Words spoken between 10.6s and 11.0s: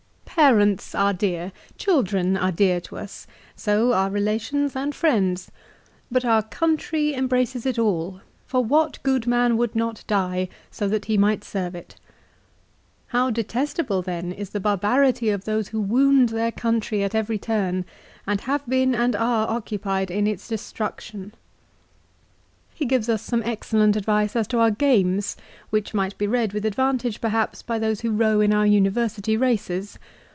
so